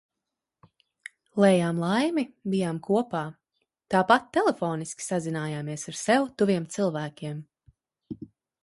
Lējām 1.43 1.81
laimi, 1.83 2.23
bijām 2.55 2.79
kopā. 2.89 3.21
Tāpat 3.95 4.27
telefoniski 4.39 5.07
sazinājāmies 5.11 5.87
ar 5.95 6.03
sev 6.07 6.29
tuviem 6.43 6.69
cilvēkiem. 6.79 7.43